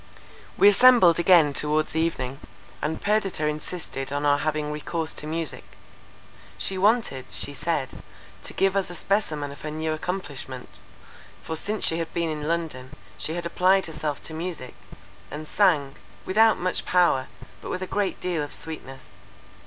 [0.57, 2.39] We assembled again towards evening,
[2.81, 5.63] and Perdita insisted on our having recourse to music.
[6.57, 8.01] She wanted, she said,
[8.41, 10.79] to give us a specimen of her new accomplishment;
[11.43, 14.73] for since she had been in London, she had applied herself to music,
[15.29, 15.95] and sang,
[16.25, 17.27] without much power,
[17.61, 19.09] but with a great deal of sweetness.